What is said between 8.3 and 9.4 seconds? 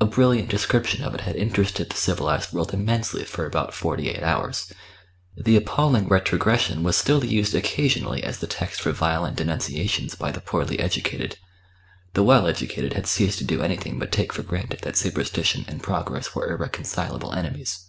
the text for violent